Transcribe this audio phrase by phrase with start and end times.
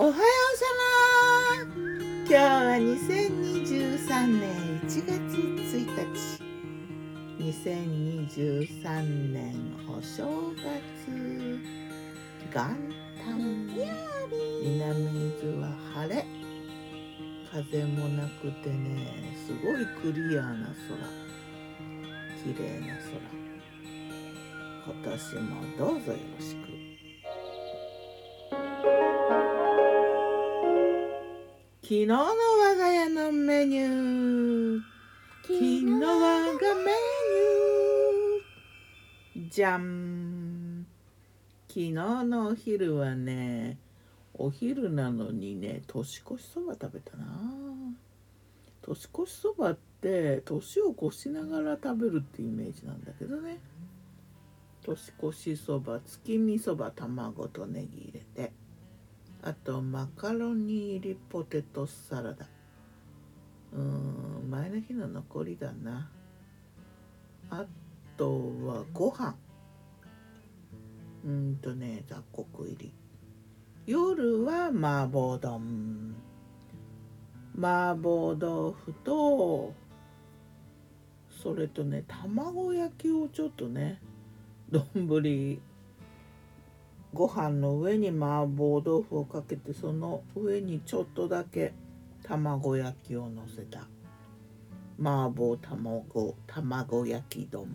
[0.00, 0.16] おはよう
[0.56, 0.64] さ
[1.58, 1.76] ま。
[2.20, 2.40] 今日は
[2.72, 6.40] 2023年1月1日。
[7.38, 9.52] 2023年
[9.86, 10.24] お正
[10.56, 10.72] 月。
[12.50, 12.80] 元旦。
[14.62, 16.24] 南伊豆は晴れ。
[17.52, 20.96] 風もなくてねすごいクリアな空。
[22.42, 23.20] 綺麗な空。
[24.86, 26.89] 今年もどうぞよろしく。
[31.90, 34.80] 昨日の我が家のメニュー。
[35.42, 36.92] 昨日我がメ
[39.34, 39.50] ニュー。
[39.50, 40.86] じゃん
[41.66, 43.76] 昨日のお昼はね
[44.34, 47.26] お昼なのにね年越しそば食べたな。
[48.82, 53.58] 年越しそばって年を越しながら食べるってイメージなんだけどね。
[54.84, 58.59] 年越しそば月見そば卵とネギ入れて。
[59.42, 62.46] あとマカロニ入りポテトサラダ。
[63.72, 66.10] うん前の日の残りだな。
[67.48, 67.64] あ
[68.16, 68.30] と
[68.66, 69.34] はご飯。
[71.24, 72.92] うんとね雑穀入り。
[73.86, 76.14] 夜は麻婆丼。
[77.56, 79.72] 麻婆豆腐と
[81.30, 84.00] それとね卵焼きをちょっとね
[84.70, 84.82] 丼
[87.12, 91.74] ご飯の上に麻婆豆腐をかけてその上にちょっとだけ
[92.22, 93.88] 卵焼きをのせた。
[95.02, 97.66] 麻婆卵卵焼き丼。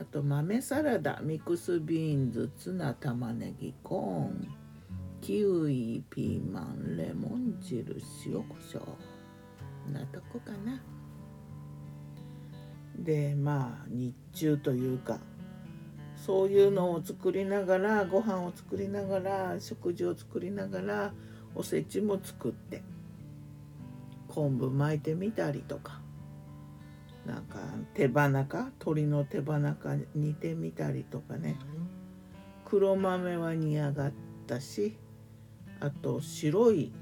[0.00, 4.48] あと豆サラダミックスビーンズツナ玉ねぎコーン。
[5.20, 8.82] キウイピーマンレモン汁塩コショ
[9.88, 10.82] ウなとこかな。
[12.98, 15.18] でまあ日中というか
[16.26, 21.12] そういうのを作りながらご飯を作りながら食事を作りながら
[21.54, 22.82] おせちも作って
[24.26, 26.00] 昆布巻いてみたりとか
[27.24, 27.60] なんか
[27.94, 31.56] 手羽中鶏の手羽中煮てみたりとかね。
[32.64, 34.12] 黒豆は煮上がっ
[34.48, 34.96] たし
[35.78, 36.92] あと白い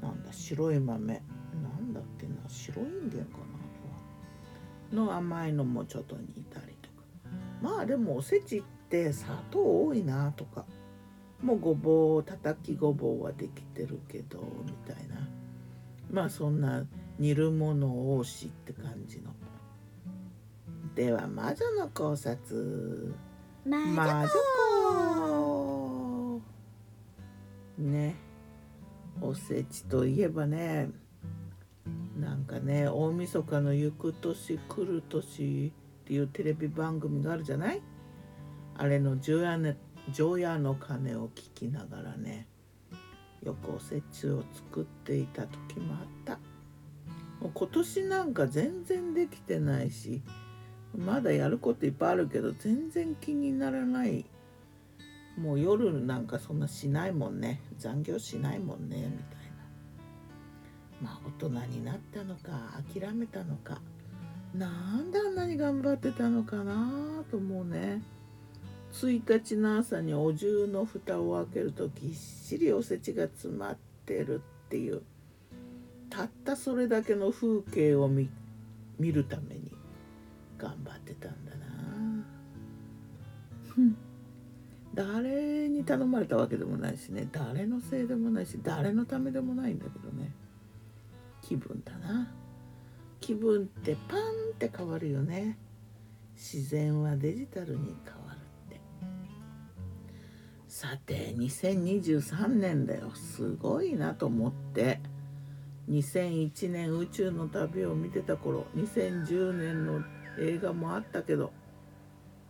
[0.00, 1.22] なんだ白い豆。
[1.62, 3.38] なんだっけな白いんげんか
[4.90, 6.71] なの甘いのもちょっと煮たり。
[7.62, 10.64] まあでもおせちって砂糖多いなとか。
[11.42, 15.28] もうごぼうたたきごぼうはできてるけどみたいな。
[16.10, 16.86] まあそんな
[17.18, 19.32] 煮るもの多しって感じの。
[20.94, 23.14] では魔女の考察。
[23.64, 24.28] 魔女
[25.38, 26.42] 子
[27.78, 28.14] ね。
[29.20, 30.90] おせちといえばね。
[32.16, 35.72] なんかね大晦日の行く年来る年。
[36.12, 37.80] ていうテレビ番組があるじゃない？
[38.76, 39.78] あれの除夜,、ね、
[40.12, 42.46] 除夜の鐘を聞きながらね
[43.42, 46.34] よくおせちを作っていた時もあった。
[47.40, 50.20] もう今年なんか全然できてないし
[50.94, 54.26] まだやることいっぱいあるけど全然気にならない。
[55.38, 57.62] もう夜なんかそんなしないもんね。
[57.78, 59.10] 残業しないもんねみたい
[61.00, 61.10] な。
[61.10, 63.80] まあ大人になったのか諦めたのか。
[64.54, 68.02] なんであんなに頑張ってたのかなと思うね。
[68.92, 75.02] 1日の朝にお重の蓋を開けるとぎっしりおせちが詰まってるっていう。
[76.10, 78.28] たったそれだけの風景を見
[79.00, 79.72] るために
[80.58, 81.62] 頑張ってたんだな。
[84.92, 87.26] 誰に頼まれたわけでもないしね。
[87.32, 90.30] 誰のせいでもないし誰のためでもないんだけどね。
[91.40, 92.30] 気分だな。
[93.22, 94.22] 気分ってパンっ
[94.58, 95.56] て変わるよね。
[96.34, 98.80] 自然はデジタルに変わるって。
[100.66, 103.14] さて2023年だよ。
[103.14, 105.00] すごいなと思って。
[105.88, 110.02] 2001年宇宙の旅を見てた頃2010年の
[110.38, 111.52] 映画もあったけど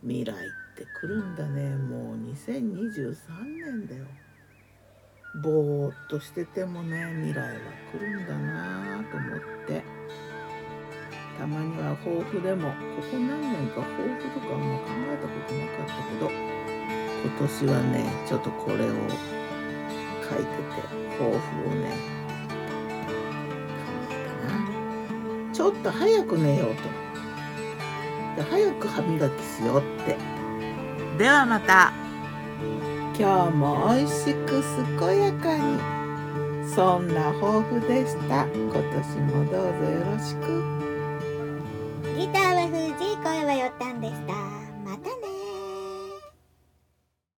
[0.01, 0.35] 未来っ
[0.75, 1.75] て来るんだね。
[1.75, 4.05] もう2023年だよ。
[5.43, 7.59] ぼーっとしててもね未来は
[7.91, 9.92] 来るんだなと思って。
[11.37, 12.75] たまには抱負でもこ
[13.11, 16.31] こ何年か抱負とかあんま考えたことなかったけど
[17.23, 18.93] 今年はねちょっとこれを
[20.23, 21.37] 書いてて抱負
[21.67, 21.89] をね。
[23.83, 24.13] 考え
[24.47, 26.83] たなちょっと早く寝ようと。
[28.35, 30.17] で早く歯磨きしようって。
[31.17, 31.93] ではまた。
[33.17, 34.63] 今日も美味しく
[34.99, 35.79] 健やかに。
[36.67, 38.47] そんな抱負でした。
[38.47, 40.92] 今年もどうぞよろしく。
[42.23, 44.33] ギターは藤井声はよったんでした。
[44.33, 45.32] またね。